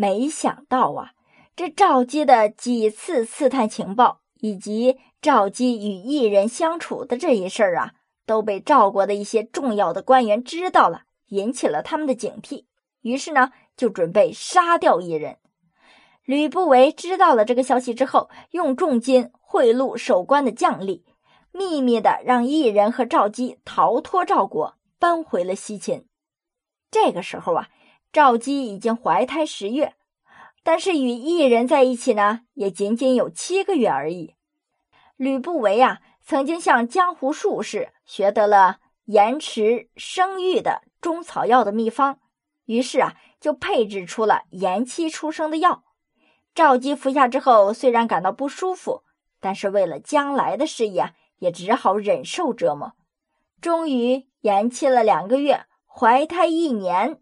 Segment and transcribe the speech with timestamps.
[0.00, 1.10] 没想到啊，
[1.54, 7.92] 这赵姬的几次刺探情报，以及赵姬与异人相处的这一事儿啊，
[8.24, 12.64] 都被赵国的一些重要的官员知道了，引起了他们的警惕。
[13.02, 15.36] 于是呢，就准备杀掉异人。
[16.24, 21.04] 吕不韦知道了这个消息之后，用重金贿赂守关的将领，
[21.52, 26.06] 秘密的让异人和赵姬逃脱赵国，搬回了西秦。
[26.90, 27.68] 这个时候啊，
[28.12, 29.94] 赵姬已经怀胎十月，
[30.64, 34.34] 但是与异人在一起呢，也仅仅有七个月而已。
[35.16, 42.18] 吕不韦啊，曾经向江湖术士学得了延迟生育的中草药的秘方，
[42.64, 45.84] 于是啊，就配制出了延期出生的药。
[46.52, 49.04] 赵姬服下之后，虽然感到不舒服，
[49.38, 52.94] 但是为了将来的事业，也只好忍受折磨。
[53.60, 55.66] 终于延期了两个月。
[55.92, 57.20] 怀胎一年，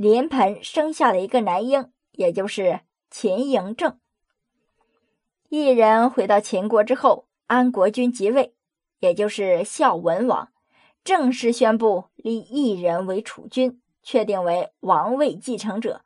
[0.00, 4.00] 临盆生下了一个男婴，也就是秦嬴政。
[5.50, 8.54] 异人回到秦国之后，安国君即位，
[9.00, 10.50] 也就是孝文王，
[11.04, 16.00] 正式宣布立异人为储君，确定为王位继承者。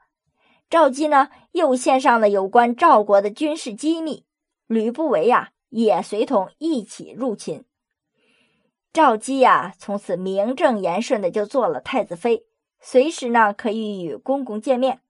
[0.68, 4.24] 赵姬呢，又献上了有关赵国的军事机密，
[4.66, 7.64] 吕不韦呀，也随同一起入秦。
[8.92, 12.44] 赵姬呀，从此名正言顺的就做了太子妃，
[12.86, 15.00] 随时呢可以与公公见面。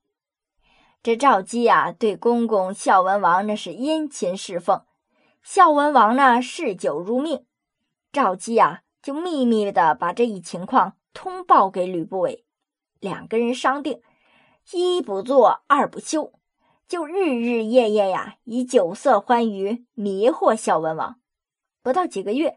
[1.03, 4.85] 这赵姬呀，对公公孝文王那是殷勤侍奉，
[5.43, 7.45] 孝文王呢嗜酒如命，
[8.13, 12.45] 赵姬呀就秘密的把这一情况通报给吕不韦，
[13.01, 14.01] 两个人商定，
[14.71, 16.33] 一不做二不休，
[16.87, 21.17] 就日日夜夜呀以酒色欢愉迷惑孝文王，
[21.83, 22.57] 不到几个月。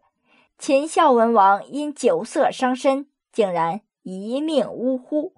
[0.59, 3.81] 秦孝文王因酒色伤身，竟然
[4.15, 5.33] 一命呜呼。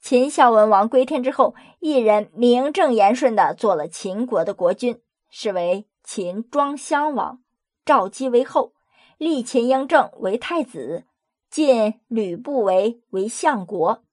[0.00, 7.42] 秦孝文王归天之后，一人名正言顺的做了秦国的国君，是为秦庄襄王，
[7.84, 8.72] 赵姬为后，
[9.18, 11.04] 立秦嬴政为太子，
[11.50, 14.04] 晋吕不韦为相国。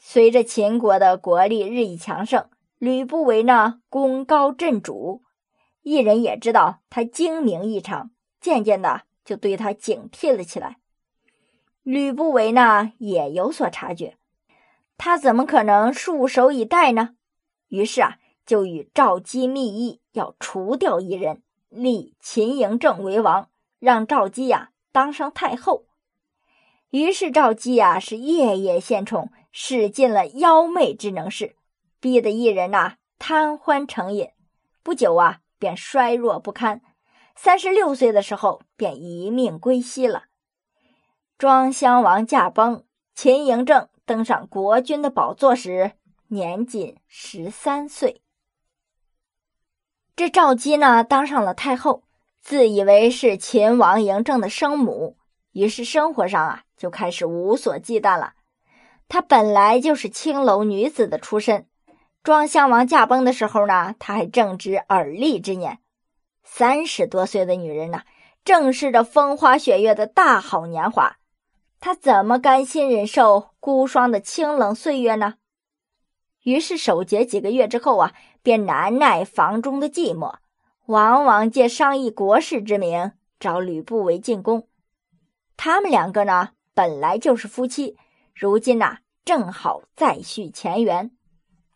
[0.00, 5.22] 随着秦国的国力日益强盛，吕不韦呢功高震主，
[5.82, 8.10] 一人也知道他精明异常。
[8.40, 10.78] 渐渐的就对他警惕了起来。
[11.88, 14.16] 吕不韦呢也有所察觉，
[14.98, 17.10] 他怎么可能束手以待呢？
[17.68, 25.84] 于是啊，就与赵姬密议，要除掉一人，立秦嬴政为王，让赵姬呀当上太后。
[26.90, 31.54] 于是赵姬呀是夜夜献宠，使尽了妖媚之能事，
[32.00, 34.30] 逼得一人呐贪欢成瘾，
[34.82, 36.82] 不久啊便衰弱不堪。
[37.36, 40.24] 三十六岁的时候，便一命归西了。
[41.38, 42.82] 庄襄王驾崩，
[43.14, 45.92] 秦嬴政登上国君的宝座时，
[46.28, 48.22] 年仅十三岁。
[50.16, 52.04] 这赵姬呢，当上了太后，
[52.40, 55.18] 自以为是秦王嬴政的生母，
[55.52, 58.32] 于是生活上啊，就开始无所忌惮了。
[59.06, 61.66] 她本来就是青楼女子的出身，
[62.22, 65.80] 庄襄王驾崩的时候呢，她还正值而立之年。
[66.42, 68.04] 三十多岁的女人呐，
[68.42, 71.18] 正是这风花雪月的大好年华，
[71.86, 75.34] 他怎么甘心忍受孤霜的清冷岁月呢？
[76.42, 80.34] 于是守节几个月之后啊，便难耐房中的寂寞，
[80.86, 84.66] 往往借商议国事之名找吕不韦进宫。
[85.56, 87.96] 他们两个呢，本来就是夫妻，
[88.34, 91.12] 如今呐，正好再续前缘。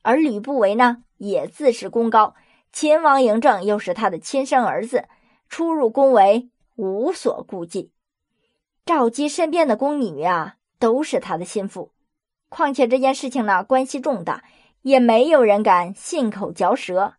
[0.02, 2.34] 而吕不韦呢，也自恃功高。
[2.72, 5.04] 秦王嬴政又是他的亲生儿子，
[5.48, 7.92] 出入宫闱无所顾忌。
[8.92, 11.92] 赵姬身边的宫女啊，都是他的心腹。
[12.48, 14.42] 况且这件事情呢，关系重大，
[14.82, 17.14] 也没有人敢信口嚼舌。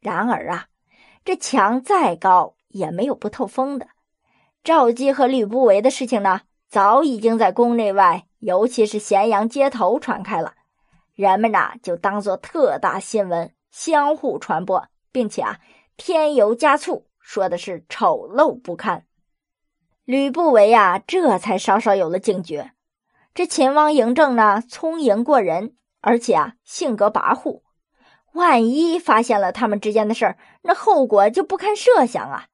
[0.00, 0.68] 然而啊，
[1.26, 3.88] 这墙再高也没有不透风的。
[4.64, 6.40] 赵姬和吕不韦的事情呢，
[6.70, 10.54] 早已经在宫内外，尤其是咸阳街头传开了，
[11.14, 13.52] 人们呐就当做特大新闻。
[13.70, 15.60] 相互传播，并且啊，
[15.98, 19.04] 添油加醋，说的是丑陋不堪。
[20.08, 22.72] 吕不韦啊，这才稍稍有了警觉。
[23.34, 27.60] 这秦王嬴政呢，聪颖过人，而且啊，性格跋扈，
[28.32, 32.46] 万一发现了他们之间的事儿，那后果就不堪设想啊。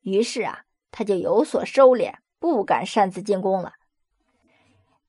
[0.00, 3.74] 于是啊，他就有所收敛，不敢擅自进宫了。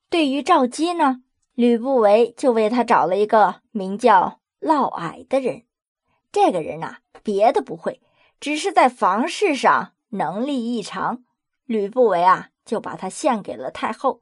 [0.08, 1.24] 对于赵姬呢，
[1.56, 4.40] 吕不韦就为他找了一个名叫。
[4.60, 5.64] 嫪毐的人，
[6.32, 8.00] 这个人呐，别的不会，
[8.40, 11.24] 只是在房事上能力异常。
[11.72, 14.22] 吕不韦啊，就把他献给了太后。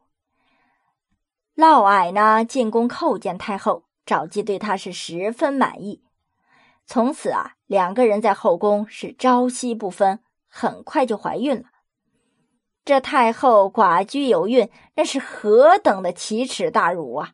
[1.56, 6.04] 嫪毐呢，进宫叩见太后，赵姬对他是十分满意。
[6.86, 11.64] 从此啊，两个人在后宫是朝夕不分，很快就怀孕了。
[12.86, 17.34] 这太后寡居有孕，那是何等的奇耻大辱啊！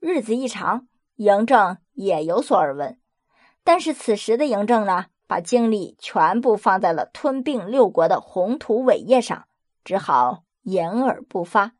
[0.00, 2.98] 日子一长，嬴政也有所耳闻，
[3.62, 9.46] 但是此时的嬴政呢，把精力全部放在了吞并六国的宏图伟业上，
[9.82, 11.72] 只好掩耳不发。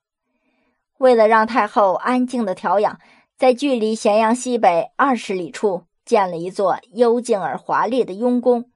[0.98, 2.98] 为了让太后安静的调养，
[3.38, 8.72] 在距离咸阳西北二十里处建了一座幽静而华丽的雍宫，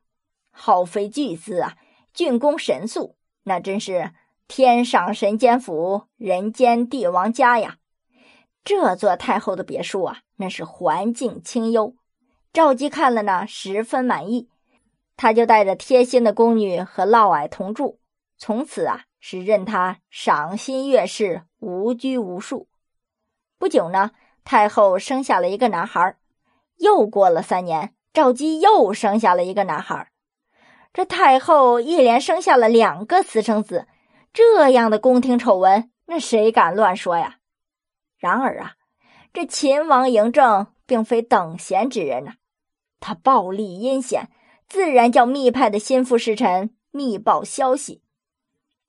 [0.53, 1.75] 耗费巨资啊，
[2.15, 4.13] 竣工神速，那真是。
[4.47, 7.79] 天上神监府，人间帝王家呀！
[8.63, 11.97] 这座太后的别墅啊，那是环境清幽。
[12.53, 14.49] 赵姬看了呢，十分满意。
[15.19, 17.99] 他就带着贴心的宫女和嫪毐同住，
[18.39, 22.69] 从此啊，是任他赏心悦事，无拘无束。
[23.59, 24.13] 不久呢，
[24.45, 26.17] 太后生下了一个男孩。
[26.77, 30.13] 又过了三年，赵姬又生下了一个男孩。
[30.93, 33.89] 这太后一连生下了两个私生子。
[34.33, 37.39] 这样的宫廷丑闻，那谁敢乱说呀？
[38.19, 38.75] 然而啊，
[39.33, 42.35] 这秦王嬴政并非等闲之人呐，
[43.01, 44.31] 他暴力阴险，
[44.69, 48.03] 自然叫密派的心腹侍臣密报消息。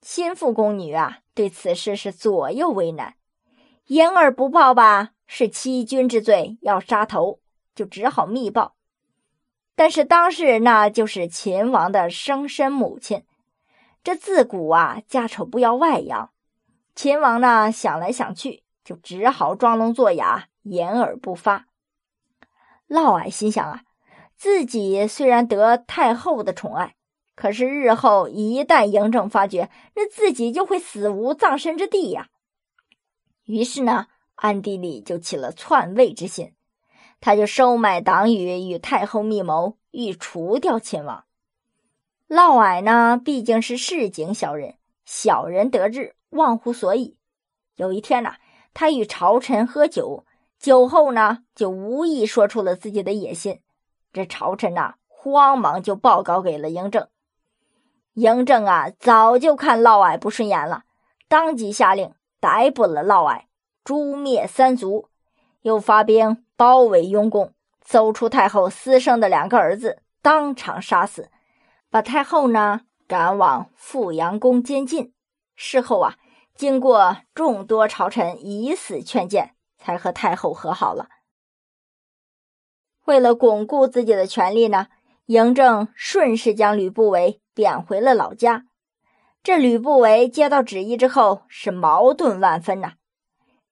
[0.01, 3.15] 心腹宫女啊，对此事是左右为难，
[3.85, 7.39] 言而不报吧，是欺君之罪，要杀头，
[7.75, 8.75] 就只好密报。
[9.75, 13.23] 但是当事人那就是秦王的生身母亲。
[14.03, 16.31] 这自古啊，家丑不要外扬。
[16.95, 21.67] 秦王呢，想来想去，就只好装聋作哑，掩耳不发。
[22.87, 23.83] 嫪毐心想啊，
[24.39, 26.95] 自己虽然得太后的宠爱，
[27.35, 32.29] 可是日后一旦嬴政发觉，那自己就会死无葬身之地呀。
[33.43, 36.53] 于是呢，暗地里就起了篡位之心，
[37.19, 41.25] 他就收买党羽，与太后密谋，欲除掉秦王。
[42.27, 47.17] 嫪毐呢，毕竟是市井小人，小人得志，忘乎所以。
[47.75, 48.35] 有一天呢，
[48.73, 50.25] 他与朝臣喝酒，
[50.57, 53.59] 酒后呢，就无意说出了自己的野心。
[54.11, 57.07] 这朝臣呐，慌忙就报告给了嬴政。
[58.15, 60.83] 嬴政啊，早就看嫪毐不顺眼了，
[61.27, 63.43] 当即下令逮捕了嫪毐，
[63.83, 65.09] 诛灭三族，
[65.61, 67.53] 又发兵包围雍宫，
[67.85, 71.29] 搜出太后私生的两个儿子，当场杀死。
[71.91, 75.13] 把太后呢赶往富阳宫监禁。
[75.55, 76.15] 事后啊，
[76.55, 81.09] 经过众多朝臣以死劝谏，才和太后和好了。
[83.09, 84.85] 为了巩固自己的权力呢，
[85.25, 88.67] 嬴政顺势将吕不韦贬回了老家。
[89.41, 92.93] 这吕不韦接到旨意之后，是矛盾万分呐。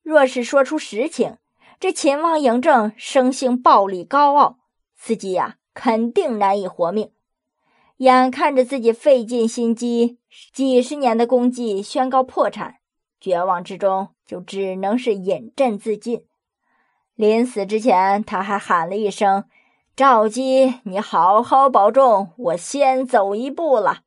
[0.02, 1.38] 若是说出实情，
[1.80, 4.58] 这秦王嬴政生性暴戾高傲，
[4.96, 7.12] 自己呀肯定难以活命。
[7.98, 10.18] 眼看着自己费尽心机
[10.52, 12.78] 几十年的功绩宣告破产，
[13.20, 16.26] 绝望之中就只能是饮鸩自尽。
[17.18, 19.46] 临死之前，他还喊了一声
[19.98, 24.04] ：“赵姬，你好好保重，我先走一步了。”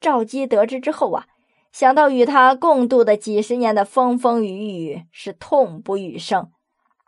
[0.00, 1.26] 赵姬得知之后啊，
[1.70, 6.50] 想到与他共度的几十年的风风雨雨，是痛不欲生。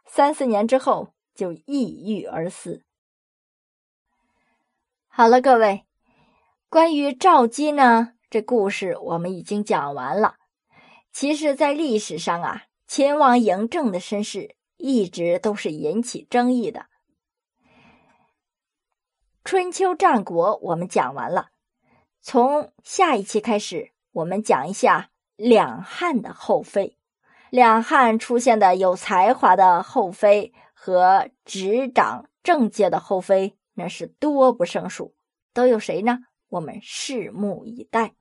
[0.05, 2.85] 三四年之后，就抑郁而死。
[5.09, 5.87] 好了，各位，
[6.69, 10.35] 关于赵姬呢，这故事我们已经讲完了。
[11.11, 16.87] 其实，在历史上啊，秦王嬴政的身世一直都是引起争议的。
[19.45, 21.49] 春秋战国我们讲完了，
[22.21, 26.99] 从下一期开始，我们讲一下两汉的后妃。
[27.51, 33.57] 两汉出现的有才华的后妃和执掌政界的后妃。
[33.75, 35.15] 那是多不胜数，
[35.53, 36.21] 都有谁呢？
[36.49, 38.15] 我们拭目以待。